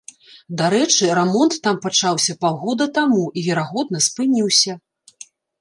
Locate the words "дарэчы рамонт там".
0.61-1.75